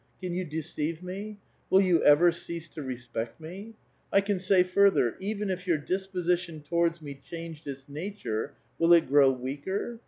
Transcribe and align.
Can 0.19 0.33
you 0.33 0.43
deceive 0.43 1.03
me? 1.03 1.37
Will 1.69 1.81
you 1.81 2.03
ever 2.03 2.31
oease 2.31 2.67
to 2.71 2.81
rospect 2.81 3.39
me? 3.39 3.75
I 4.11 4.19
can 4.21 4.39
say 4.39 4.63
further: 4.63 5.15
even 5.19 5.51
if 5.51 5.67
your 5.67 5.77
dispo 5.77 6.27
sition 6.27 6.65
towards 6.65 7.03
me 7.03 7.21
changed 7.23 7.67
its 7.67 7.87
nature, 7.87 8.53
will 8.79 8.93
it 8.93 9.07
grow 9.07 9.29
weaker? 9.29 9.99